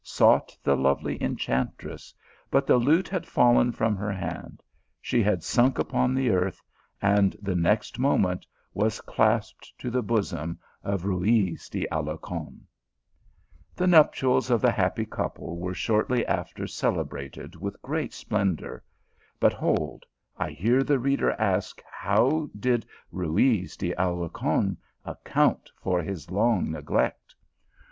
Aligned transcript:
239 0.03 0.57
sought 0.57 0.63
the 0.63 0.75
lovely 0.75 1.21
enchantress, 1.21 2.11
but 2.49 2.65
the 2.65 2.77
lute 2.77 3.07
had 3.07 3.27
fallen 3.27 3.71
from 3.71 3.95
her 3.95 4.11
hand; 4.11 4.63
she 4.99 5.21
had 5.21 5.43
sank 5.43 5.77
upon 5.77 6.15
the 6.15 6.31
earth, 6.31 6.59
and 7.03 7.37
the 7.39 7.53
next 7.55 7.99
moment 7.99 8.43
was 8.73 8.99
clasped 9.01 9.71
to 9.77 9.91
the 9.91 10.01
bosom 10.01 10.57
of 10.83 11.03
Ruyz 11.05 11.69
de 11.69 11.85
Alarcon. 11.91 12.61
The 13.75 13.85
nuptials 13.85 14.49
of 14.49 14.59
the 14.59 14.71
happy 14.71 15.05
couple 15.05 15.59
were 15.59 15.75
shortly 15.75 16.25
after 16.25 16.65
celebrated 16.65 17.55
with 17.55 17.79
great 17.83 18.11
splendour, 18.11 18.83
but 19.39 19.53
hold, 19.53 20.07
I 20.35 20.49
hear 20.49 20.81
the 20.81 20.97
reader 20.97 21.33
ask 21.39 21.79
how 21.91 22.49
did 22.59 22.87
Ruyz 23.11 23.77
de 23.77 23.93
Alarcon 23.99 24.77
ac 25.05 25.19
count 25.25 25.69
for 25.79 26.01
his 26.01 26.31
long 26.31 26.71
neglect 26.71 27.35